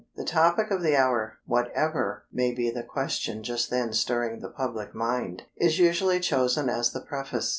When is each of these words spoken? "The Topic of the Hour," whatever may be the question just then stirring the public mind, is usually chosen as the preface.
"The 0.15 0.25
Topic 0.25 0.71
of 0.71 0.81
the 0.81 0.95
Hour," 0.97 1.37
whatever 1.45 2.23
may 2.33 2.51
be 2.55 2.71
the 2.71 2.81
question 2.81 3.43
just 3.43 3.69
then 3.69 3.93
stirring 3.93 4.39
the 4.39 4.49
public 4.49 4.95
mind, 4.95 5.43
is 5.57 5.77
usually 5.77 6.19
chosen 6.19 6.69
as 6.69 6.91
the 6.91 7.01
preface. 7.01 7.49